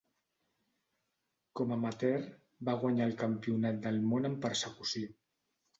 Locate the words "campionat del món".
3.23-4.31